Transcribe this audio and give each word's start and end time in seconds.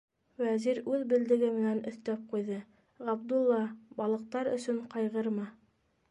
Вәзир 0.43 0.77
үҙ 0.91 1.01
белдеге 1.09 1.49
менән 1.57 1.81
өҫтәп 1.91 2.23
ҡуйҙы: 2.31 2.57
Ғабдулла, 3.09 3.59
балыҡтар 3.99 4.49
өсөн 4.55 4.81
ҡайғырма. 4.95 5.47